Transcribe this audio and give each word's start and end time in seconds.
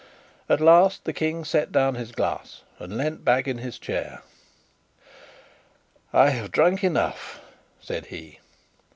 At 0.49 0.59
last 0.59 1.03
the 1.05 1.13
King 1.13 1.45
set 1.45 1.71
down 1.71 1.93
his 1.93 2.11
glass 2.11 2.63
and 2.79 2.97
leant 2.97 3.23
back 3.23 3.47
in 3.47 3.59
his 3.59 3.77
chair. 3.77 4.23
"I 6.11 6.29
have 6.31 6.51
drunk 6.51 6.83
enough," 6.83 7.39
said 7.79 8.07
he. 8.07 8.39